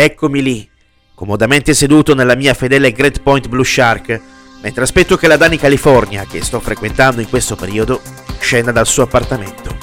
Eccomi 0.00 0.40
lì, 0.42 0.70
comodamente 1.12 1.74
seduto 1.74 2.14
nella 2.14 2.36
mia 2.36 2.54
fedele 2.54 2.92
Great 2.92 3.20
Point 3.20 3.48
Blue 3.48 3.64
Shark, 3.64 4.20
mentre 4.62 4.84
aspetto 4.84 5.16
che 5.16 5.26
la 5.26 5.36
Dani 5.36 5.58
California, 5.58 6.24
che 6.24 6.40
sto 6.44 6.60
frequentando 6.60 7.20
in 7.20 7.28
questo 7.28 7.56
periodo, 7.56 8.00
scenda 8.38 8.70
dal 8.70 8.86
suo 8.86 9.02
appartamento. 9.02 9.76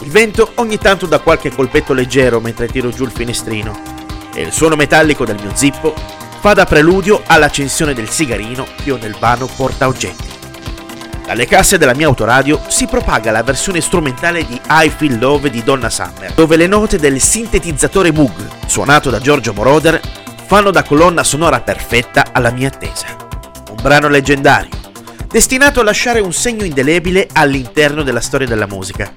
Il 0.00 0.10
vento 0.10 0.50
ogni 0.56 0.76
tanto 0.76 1.06
dà 1.06 1.20
qualche 1.20 1.52
colpetto 1.52 1.92
leggero 1.92 2.40
mentre 2.40 2.66
tiro 2.66 2.90
giù 2.90 3.04
il 3.04 3.12
finestrino 3.12 3.80
e 4.34 4.42
il 4.42 4.50
suono 4.50 4.74
metallico 4.74 5.24
del 5.24 5.38
mio 5.40 5.54
zippo 5.54 5.94
fa 6.40 6.52
da 6.52 6.64
preludio 6.64 7.22
all'accensione 7.24 7.94
del 7.94 8.08
sigarino 8.08 8.66
che 8.82 8.90
ho 8.90 8.96
nel 8.96 9.14
vano 9.20 9.46
portaoggetti. 9.46 10.21
Dalle 11.24 11.46
casse 11.46 11.78
della 11.78 11.94
mia 11.94 12.08
autoradio 12.08 12.60
si 12.66 12.86
propaga 12.86 13.30
la 13.30 13.42
versione 13.42 13.80
strumentale 13.80 14.44
di 14.44 14.60
I 14.68 14.90
Feel 14.94 15.18
Love 15.18 15.50
di 15.50 15.62
Donna 15.62 15.88
Summer, 15.88 16.32
dove 16.34 16.56
le 16.56 16.66
note 16.66 16.98
del 16.98 17.20
sintetizzatore 17.20 18.12
Moog, 18.12 18.66
suonato 18.66 19.08
da 19.08 19.20
Giorgio 19.20 19.52
Moroder, 19.52 20.00
fanno 20.46 20.70
da 20.70 20.82
colonna 20.82 21.24
sonora 21.24 21.60
perfetta 21.60 22.26
alla 22.32 22.50
mia 22.50 22.68
attesa. 22.68 23.06
Un 23.70 23.78
brano 23.80 24.08
leggendario, 24.08 24.70
destinato 25.28 25.80
a 25.80 25.84
lasciare 25.84 26.20
un 26.20 26.32
segno 26.32 26.64
indelebile 26.64 27.28
all'interno 27.32 28.02
della 28.02 28.20
storia 28.20 28.46
della 28.46 28.66
musica. 28.66 29.10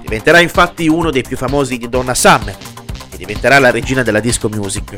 Diventerà 0.00 0.40
infatti 0.40 0.88
uno 0.88 1.10
dei 1.10 1.22
più 1.22 1.36
famosi 1.36 1.76
di 1.76 1.88
Donna 1.88 2.14
Summer 2.14 2.56
e 3.10 3.16
diventerà 3.16 3.58
la 3.58 3.70
regina 3.70 4.02
della 4.02 4.20
disco 4.20 4.48
music, 4.48 4.94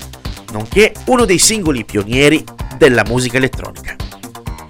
nonché 0.53 0.93
uno 1.07 1.25
dei 1.25 1.39
singoli 1.39 1.85
pionieri 1.85 2.45
della 2.77 3.03
musica 3.05 3.39
elettronica. 3.39 3.97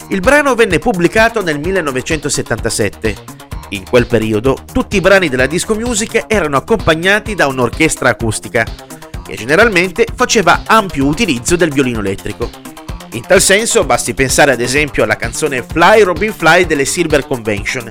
Il 0.08 0.20
brano 0.20 0.54
venne 0.54 0.78
pubblicato 0.78 1.42
nel 1.42 1.58
1977. 1.58 3.16
In 3.70 3.84
quel 3.88 4.06
periodo 4.06 4.56
tutti 4.70 4.96
i 4.96 5.00
brani 5.00 5.30
della 5.30 5.46
disco 5.46 5.74
music 5.74 6.27
erano 6.28 6.58
accompagnati 6.58 7.34
da 7.34 7.46
un'orchestra 7.46 8.10
acustica, 8.10 8.66
che 9.24 9.34
generalmente 9.34 10.06
faceva 10.14 10.62
ampio 10.66 11.06
utilizzo 11.06 11.56
del 11.56 11.72
violino 11.72 12.00
elettrico. 12.00 12.50
In 13.12 13.22
tal 13.27 13.40
senso 13.40 13.84
basti 13.84 14.12
pensare 14.12 14.52
ad 14.52 14.60
esempio 14.60 15.05
alla 15.05 15.16
canzone 15.16 15.62
Fly 15.62 16.02
Robin 16.02 16.34
Fly 16.34 16.66
delle 16.66 16.84
Silver 16.84 17.27
Convention, 17.27 17.88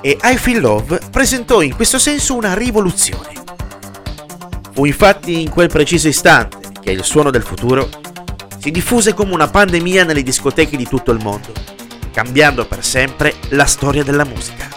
e 0.00 0.18
I 0.20 0.36
Feel 0.36 0.60
Love 0.60 1.00
presentò 1.10 1.62
in 1.62 1.76
questo 1.76 1.98
senso 1.98 2.34
una 2.34 2.54
rivoluzione. 2.54 3.32
Fu 4.72 4.84
infatti 4.84 5.40
in 5.40 5.50
quel 5.50 5.68
preciso 5.68 6.08
istante 6.08 6.56
che 6.80 6.90
il 6.90 7.04
suono 7.04 7.30
del 7.30 7.42
futuro 7.42 7.88
si 8.58 8.70
diffuse 8.70 9.14
come 9.14 9.32
una 9.32 9.48
pandemia 9.48 10.04
nelle 10.04 10.22
discoteche 10.22 10.76
di 10.76 10.86
tutto 10.86 11.12
il 11.12 11.22
mondo, 11.22 11.52
cambiando 12.12 12.66
per 12.66 12.84
sempre 12.84 13.34
la 13.50 13.66
storia 13.66 14.02
della 14.02 14.24
musica. 14.24 14.68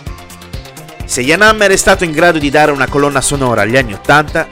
Se 1.06 1.22
Jan 1.22 1.42
Hammer 1.42 1.72
è 1.72 1.76
stato 1.76 2.04
in 2.04 2.12
grado 2.12 2.38
di 2.38 2.50
dare 2.50 2.72
una 2.72 2.88
colonna 2.88 3.22
sonora 3.22 3.62
agli 3.62 3.76
anni 3.76 3.94
Ottanta, 3.94 4.48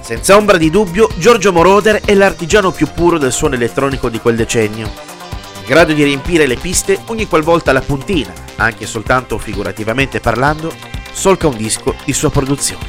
senza 0.00 0.36
ombra 0.36 0.56
di 0.56 0.70
dubbio 0.70 1.08
Giorgio 1.16 1.52
Moroder 1.52 2.02
è 2.04 2.14
l'artigiano 2.14 2.70
più 2.70 2.86
puro 2.92 3.18
del 3.18 3.32
suono 3.32 3.54
elettronico 3.54 4.08
di 4.08 4.20
quel 4.20 4.36
decennio, 4.36 4.86
in 4.86 5.64
grado 5.66 5.92
di 5.92 6.04
riempire 6.04 6.46
le 6.46 6.56
piste 6.56 7.00
ogni 7.06 7.26
qualvolta 7.26 7.72
la 7.72 7.80
puntina, 7.80 8.32
anche 8.56 8.86
soltanto 8.86 9.38
figurativamente 9.38 10.20
parlando, 10.20 10.72
solca 11.12 11.48
un 11.48 11.56
disco 11.56 11.96
di 12.04 12.12
sua 12.12 12.30
produzione. 12.30 12.88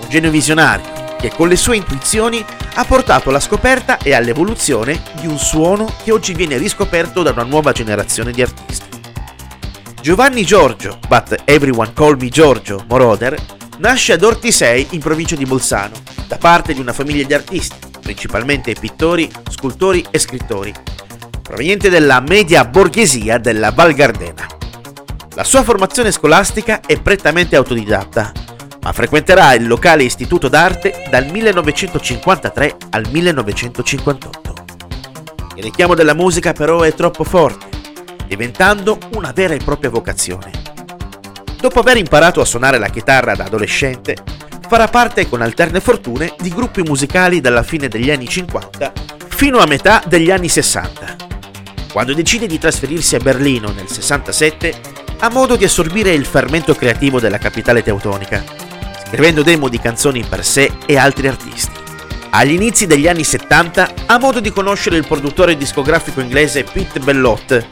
Un 0.00 0.08
genio 0.08 0.30
visionario 0.30 0.99
che 1.20 1.30
con 1.30 1.48
le 1.48 1.56
sue 1.56 1.76
intuizioni 1.76 2.44
ha 2.74 2.84
portato 2.84 3.28
alla 3.28 3.40
scoperta 3.40 3.98
e 3.98 4.14
all'evoluzione 4.14 5.02
di 5.20 5.26
un 5.26 5.38
suono 5.38 5.92
che 6.02 6.12
oggi 6.12 6.32
viene 6.32 6.56
riscoperto 6.56 7.22
da 7.22 7.30
una 7.30 7.42
nuova 7.42 7.72
generazione 7.72 8.32
di 8.32 8.40
artisti. 8.40 8.88
Giovanni 10.00 10.44
Giorgio, 10.44 10.98
but 11.08 11.42
everyone 11.44 11.92
call 11.92 12.16
me 12.18 12.30
Giorgio, 12.30 12.84
Moroder, 12.88 13.38
nasce 13.78 14.14
ad 14.14 14.22
Ortisei 14.22 14.88
in 14.90 15.00
provincia 15.00 15.36
di 15.36 15.44
Bolzano, 15.44 15.92
da 16.26 16.38
parte 16.38 16.72
di 16.72 16.80
una 16.80 16.94
famiglia 16.94 17.26
di 17.26 17.34
artisti, 17.34 17.76
principalmente 18.00 18.72
pittori, 18.72 19.30
scultori 19.50 20.04
e 20.10 20.18
scrittori, 20.18 20.72
proveniente 21.42 21.90
dalla 21.90 22.20
media 22.20 22.64
borghesia 22.64 23.36
della 23.36 23.72
Val 23.72 23.92
Gardena. 23.92 24.46
La 25.34 25.44
sua 25.44 25.62
formazione 25.62 26.12
scolastica 26.12 26.80
è 26.80 26.98
prettamente 26.98 27.56
autodidatta 27.56 28.32
ma 28.82 28.92
frequenterà 28.92 29.52
il 29.54 29.66
locale 29.66 30.04
istituto 30.04 30.48
d'arte 30.48 31.04
dal 31.10 31.26
1953 31.26 32.76
al 32.90 33.06
1958. 33.10 34.54
Il 35.56 35.62
richiamo 35.62 35.94
della 35.94 36.14
musica 36.14 36.52
però 36.52 36.80
è 36.80 36.94
troppo 36.94 37.24
forte, 37.24 37.66
diventando 38.26 38.98
una 39.14 39.32
vera 39.32 39.54
e 39.54 39.58
propria 39.58 39.90
vocazione. 39.90 40.50
Dopo 41.60 41.80
aver 41.80 41.98
imparato 41.98 42.40
a 42.40 42.46
suonare 42.46 42.78
la 42.78 42.88
chitarra 42.88 43.34
da 43.34 43.44
adolescente, 43.44 44.16
farà 44.66 44.88
parte 44.88 45.28
con 45.28 45.42
alterne 45.42 45.80
fortune 45.80 46.32
di 46.38 46.48
gruppi 46.48 46.82
musicali 46.82 47.40
dalla 47.40 47.62
fine 47.62 47.88
degli 47.88 48.10
anni 48.10 48.26
50 48.26 48.92
fino 49.28 49.58
a 49.58 49.66
metà 49.66 50.02
degli 50.06 50.30
anni 50.30 50.48
60. 50.48 51.16
Quando 51.92 52.14
decide 52.14 52.46
di 52.46 52.58
trasferirsi 52.58 53.16
a 53.16 53.18
Berlino 53.18 53.72
nel 53.72 53.88
67, 53.88 54.80
ha 55.18 55.28
modo 55.28 55.56
di 55.56 55.64
assorbire 55.64 56.12
il 56.12 56.24
fermento 56.24 56.74
creativo 56.74 57.20
della 57.20 57.38
capitale 57.38 57.82
teutonica 57.82 58.59
scrivendo 59.10 59.42
demo 59.42 59.68
di 59.68 59.80
canzoni 59.80 60.22
per 60.22 60.44
sé 60.44 60.70
e 60.86 60.96
altri 60.96 61.26
artisti. 61.26 61.72
Agli 62.30 62.52
inizi 62.52 62.86
degli 62.86 63.08
anni 63.08 63.24
70 63.24 63.94
ha 64.06 64.18
modo 64.20 64.38
di 64.38 64.52
conoscere 64.52 64.96
il 64.96 65.04
produttore 65.04 65.56
discografico 65.56 66.20
inglese 66.20 66.62
Pete 66.62 67.00
Bellot, 67.00 67.66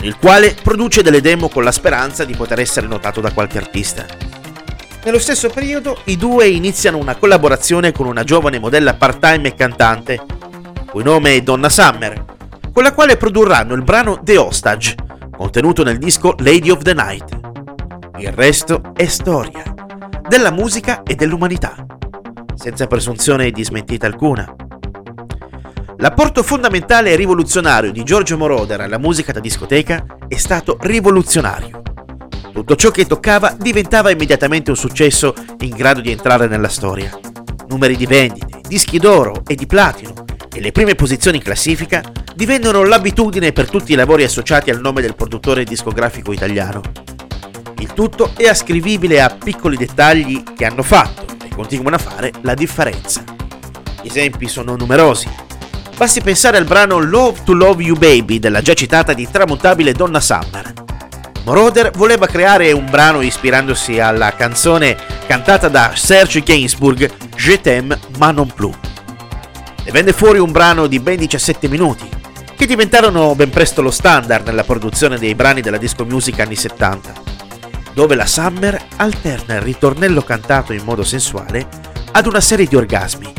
il 0.00 0.16
quale 0.16 0.56
produce 0.60 1.02
delle 1.02 1.20
demo 1.20 1.48
con 1.48 1.62
la 1.62 1.70
speranza 1.70 2.24
di 2.24 2.34
poter 2.34 2.58
essere 2.58 2.88
notato 2.88 3.20
da 3.20 3.30
qualche 3.30 3.58
artista. 3.58 4.04
Nello 5.04 5.20
stesso 5.20 5.48
periodo 5.48 5.96
i 6.06 6.16
due 6.16 6.48
iniziano 6.48 6.98
una 6.98 7.14
collaborazione 7.14 7.92
con 7.92 8.06
una 8.06 8.24
giovane 8.24 8.58
modella 8.58 8.94
part-time 8.94 9.46
e 9.46 9.54
cantante, 9.54 10.20
cui 10.90 11.04
nome 11.04 11.36
è 11.36 11.42
Donna 11.42 11.68
Summer, 11.68 12.24
con 12.72 12.82
la 12.82 12.92
quale 12.92 13.16
produrranno 13.16 13.74
il 13.74 13.84
brano 13.84 14.18
The 14.24 14.36
Hostage, 14.38 14.96
contenuto 15.36 15.84
nel 15.84 15.98
disco 15.98 16.34
Lady 16.38 16.68
of 16.70 16.82
the 16.82 16.94
Night. 16.94 17.38
Il 18.18 18.32
resto 18.32 18.82
è 18.96 19.06
storia 19.06 19.69
della 20.30 20.52
musica 20.52 21.02
e 21.02 21.16
dell'umanità, 21.16 21.74
senza 22.54 22.86
presunzione 22.86 23.50
di 23.50 23.64
smentita 23.64 24.06
alcuna. 24.06 24.54
L'apporto 25.96 26.44
fondamentale 26.44 27.10
e 27.10 27.16
rivoluzionario 27.16 27.90
di 27.90 28.04
Giorgio 28.04 28.38
Moroder 28.38 28.80
alla 28.80 28.96
musica 28.96 29.32
da 29.32 29.40
discoteca 29.40 30.06
è 30.28 30.36
stato 30.36 30.78
rivoluzionario. 30.82 31.82
Tutto 32.52 32.76
ciò 32.76 32.92
che 32.92 33.06
toccava 33.06 33.56
diventava 33.58 34.12
immediatamente 34.12 34.70
un 34.70 34.76
successo 34.76 35.34
in 35.62 35.74
grado 35.74 36.00
di 36.00 36.12
entrare 36.12 36.46
nella 36.46 36.68
storia. 36.68 37.10
Numeri 37.66 37.96
di 37.96 38.06
vendite, 38.06 38.60
dischi 38.68 38.98
d'oro 38.98 39.42
e 39.48 39.56
di 39.56 39.66
platino 39.66 40.14
e 40.54 40.60
le 40.60 40.70
prime 40.70 40.94
posizioni 40.94 41.38
in 41.38 41.42
classifica 41.42 42.04
divennero 42.36 42.84
l'abitudine 42.84 43.50
per 43.50 43.68
tutti 43.68 43.94
i 43.94 43.96
lavori 43.96 44.22
associati 44.22 44.70
al 44.70 44.80
nome 44.80 45.00
del 45.00 45.16
produttore 45.16 45.64
discografico 45.64 46.30
italiano. 46.30 46.82
Il 47.80 47.94
tutto 47.94 48.32
è 48.36 48.46
ascrivibile 48.46 49.22
a 49.22 49.30
piccoli 49.30 49.74
dettagli 49.74 50.42
che 50.54 50.66
hanno 50.66 50.82
fatto 50.82 51.24
e 51.42 51.48
continuano 51.48 51.96
a 51.96 51.98
fare 51.98 52.30
la 52.42 52.52
differenza. 52.52 53.24
Gli 54.02 54.06
esempi 54.06 54.48
sono 54.48 54.76
numerosi. 54.76 55.26
Basti 55.96 56.20
pensare 56.20 56.58
al 56.58 56.66
brano 56.66 56.98
Love 56.98 57.40
to 57.42 57.54
Love 57.54 57.82
You 57.82 57.96
Baby 57.96 58.38
della 58.38 58.60
già 58.60 58.74
citata 58.74 59.14
di 59.14 59.26
tramontabile 59.30 59.94
Donna 59.94 60.20
Summer. 60.20 60.74
Moroder 61.44 61.90
voleva 61.92 62.26
creare 62.26 62.70
un 62.72 62.84
brano 62.90 63.22
ispirandosi 63.22 63.98
alla 63.98 64.34
canzone 64.34 64.98
cantata 65.26 65.68
da 65.68 65.92
Serge 65.94 66.42
Gainsbourg 66.42 67.10
Je 67.34 67.60
t'aime 67.62 67.98
ma 68.18 68.30
non 68.30 68.52
plus. 68.54 68.74
Ne 69.86 69.90
venne 69.90 70.12
fuori 70.12 70.38
un 70.38 70.52
brano 70.52 70.86
di 70.86 71.00
ben 71.00 71.16
17 71.16 71.66
minuti, 71.66 72.06
che 72.54 72.66
diventarono 72.66 73.34
ben 73.34 73.48
presto 73.48 73.80
lo 73.80 73.90
standard 73.90 74.46
nella 74.46 74.64
produzione 74.64 75.16
dei 75.16 75.34
brani 75.34 75.62
della 75.62 75.78
disco 75.78 76.04
music 76.04 76.40
anni 76.40 76.56
70 76.56 77.30
dove 77.92 78.14
la 78.14 78.26
Summer 78.26 78.80
alterna 78.96 79.54
il 79.54 79.62
ritornello 79.62 80.22
cantato 80.22 80.72
in 80.72 80.84
modo 80.84 81.02
sensuale 81.02 81.68
ad 82.12 82.26
una 82.26 82.40
serie 82.40 82.66
di 82.66 82.76
orgasmi, 82.76 83.32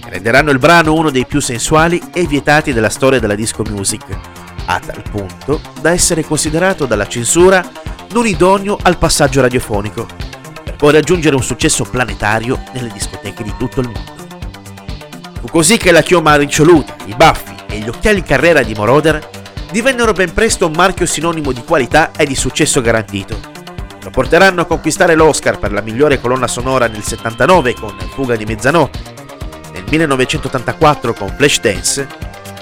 che 0.00 0.10
renderanno 0.10 0.50
il 0.50 0.58
brano 0.58 0.94
uno 0.94 1.10
dei 1.10 1.26
più 1.26 1.40
sensuali 1.40 2.00
e 2.12 2.26
vietati 2.26 2.72
della 2.72 2.90
storia 2.90 3.20
della 3.20 3.34
disco 3.34 3.62
music, 3.68 4.04
a 4.66 4.80
tal 4.80 5.02
punto 5.10 5.60
da 5.80 5.90
essere 5.90 6.24
considerato 6.24 6.86
dalla 6.86 7.06
censura 7.06 7.64
non 8.10 8.26
idoneo 8.26 8.78
al 8.82 8.98
passaggio 8.98 9.40
radiofonico, 9.40 10.06
per 10.62 10.76
poi 10.76 10.92
raggiungere 10.92 11.36
un 11.36 11.42
successo 11.42 11.84
planetario 11.84 12.62
nelle 12.72 12.90
discoteche 12.92 13.42
di 13.42 13.54
tutto 13.58 13.80
il 13.80 13.86
mondo. 13.86 14.16
Fu 15.40 15.46
così 15.48 15.76
che 15.76 15.92
la 15.92 16.02
chioma 16.02 16.36
riccioluta, 16.36 16.96
i 17.06 17.14
baffi 17.14 17.54
e 17.68 17.78
gli 17.78 17.88
occhiali 17.88 18.22
carrera 18.22 18.62
di 18.62 18.74
Moroder 18.74 19.30
divennero 19.70 20.12
ben 20.12 20.32
presto 20.32 20.66
un 20.66 20.72
marchio 20.72 21.06
sinonimo 21.06 21.52
di 21.52 21.62
qualità 21.62 22.10
e 22.16 22.24
di 22.26 22.34
successo 22.34 22.80
garantito 22.80 23.56
lo 24.02 24.10
porteranno 24.10 24.62
a 24.62 24.66
conquistare 24.66 25.14
l'Oscar 25.14 25.58
per 25.58 25.72
la 25.72 25.80
migliore 25.80 26.20
colonna 26.20 26.46
sonora 26.46 26.86
nel 26.86 27.02
79 27.02 27.74
con 27.74 27.96
Fuga 28.12 28.36
di 28.36 28.44
mezzanotte, 28.44 29.00
nel 29.72 29.84
1984 29.88 31.12
con 31.14 31.34
Flashdance 31.36 32.06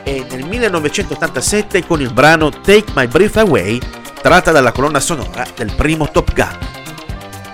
e 0.02 0.24
nel 0.30 0.44
1987 0.44 1.84
con 1.84 2.00
il 2.00 2.12
brano 2.12 2.48
Take 2.50 2.92
My 2.94 3.06
Breath 3.06 3.36
Away 3.38 3.78
tratta 4.20 4.50
dalla 4.50 4.72
colonna 4.72 5.00
sonora 5.00 5.46
del 5.56 5.72
primo 5.74 6.10
Top 6.10 6.32
Gun. 6.32 6.58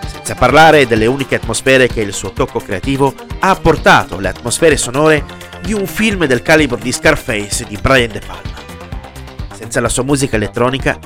Senza 0.07 0.35
parlare 0.35 0.87
delle 0.87 1.07
uniche 1.07 1.35
atmosfere 1.35 1.89
che 1.89 2.01
il 2.01 2.13
suo 2.13 2.33
tocco 2.33 2.61
creativo 2.61 3.15
ha 3.41 3.51
apportato, 3.51 4.21
le 4.21 4.29
atmosfere 4.29 4.77
sonore 4.77 5.25
di 5.63 5.73
un 5.73 5.87
film 5.87 6.27
del 6.27 6.43
calibro 6.43 6.77
di 6.77 6.93
Scarface 6.93 7.65
di 7.65 7.77
Brian 7.81 8.11
De 8.11 8.21
Palma. 8.21 8.61
Senza 9.53 9.81
la 9.81 9.89
sua 9.89 10.03
musica 10.03 10.37
elettronica, 10.37 10.99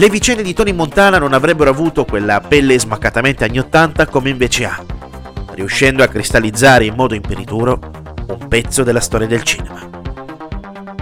le 0.00 0.08
vicende 0.08 0.42
di 0.42 0.54
Tony 0.54 0.72
Montana 0.72 1.18
non 1.18 1.34
avrebbero 1.34 1.68
avuto 1.68 2.06
quella 2.06 2.40
pelle 2.40 2.78
smaccatamente 2.78 3.44
anni 3.44 3.58
80 3.58 4.06
come 4.06 4.30
invece 4.30 4.64
ha, 4.64 4.82
riuscendo 5.52 6.02
a 6.02 6.06
cristallizzare 6.06 6.86
in 6.86 6.94
modo 6.94 7.14
imperituro 7.14 7.78
un 8.28 8.48
pezzo 8.48 8.82
della 8.82 9.00
storia 9.00 9.26
del 9.26 9.42
cinema. 9.42 9.90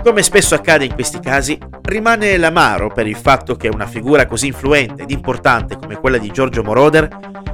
Come 0.02 0.20
spesso 0.24 0.56
accade 0.56 0.84
in 0.84 0.94
questi 0.94 1.20
casi, 1.20 1.56
rimane 1.82 2.36
l'amaro 2.38 2.88
per 2.88 3.06
il 3.06 3.14
fatto 3.14 3.54
che 3.54 3.68
una 3.68 3.86
figura 3.86 4.26
così 4.26 4.48
influente 4.48 5.04
ed 5.04 5.12
importante 5.12 5.76
come 5.76 6.00
quella 6.00 6.18
di 6.18 6.32
Giorgio 6.32 6.64
Moroder 6.64 7.08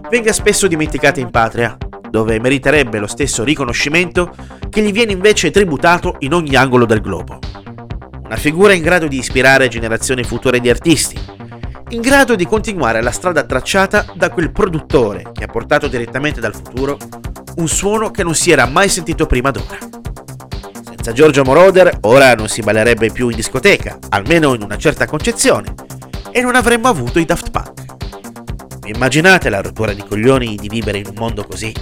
venga 0.08 0.32
spesso 0.32 0.67
dimenticata 0.67 1.20
in 1.20 1.29
patria, 1.29 1.76
dove 2.08 2.40
meriterebbe 2.40 2.99
lo 2.99 3.06
stesso 3.06 3.44
riconoscimento 3.44 4.35
che 4.70 4.81
gli 4.81 4.93
viene 4.93 5.12
invece 5.12 5.50
tributato 5.50 6.17
in 6.20 6.32
ogni 6.32 6.56
angolo 6.56 6.87
del 6.87 7.02
globo. 7.02 7.38
Una 8.25 8.37
figura 8.37 8.73
in 8.73 8.82
grado 8.82 9.08
di 9.08 9.19
ispirare 9.19 9.69
generazioni 9.69 10.25
future 10.25 10.58
di 10.58 10.70
artisti, 10.70 11.24
in 11.94 12.00
grado 12.00 12.35
di 12.35 12.44
continuare 12.44 13.00
la 13.00 13.12
strada 13.12 13.44
tracciata 13.44 14.05
da 14.14 14.31
quel 14.31 14.50
produttore 14.50 15.31
che 15.32 15.44
ha 15.44 15.46
portato 15.46 15.87
direttamente 15.87 16.41
dal 16.41 16.52
futuro 16.52 16.99
un 17.56 17.69
suono 17.69 18.11
che 18.11 18.25
non 18.25 18.35
si 18.35 18.50
era 18.50 18.67
mai 18.67 18.88
sentito 18.88 19.26
prima 19.26 19.52
d'ora. 19.52 19.79
Senza 20.82 21.12
Giorgio 21.12 21.44
Moroder 21.44 21.99
ora 22.00 22.35
non 22.35 22.49
si 22.49 22.62
ballerebbe 22.62 23.12
più 23.12 23.29
in 23.29 23.37
discoteca, 23.37 23.99
almeno 24.08 24.55
in 24.55 24.62
una 24.62 24.76
certa 24.76 25.06
concezione, 25.06 25.73
e 26.32 26.43
non 26.43 26.56
avremmo 26.56 26.88
avuto 26.88 27.20
i 27.20 27.25
Daft 27.25 27.50
Punk. 27.52 27.85
Immaginate 28.87 29.49
la 29.49 29.61
rottura 29.61 29.93
di 29.93 30.02
coglioni 30.02 30.56
di 30.56 30.69
vivere 30.69 30.99
in 30.99 31.06
un 31.06 31.14
mondo 31.17 31.44
così? 31.44 31.73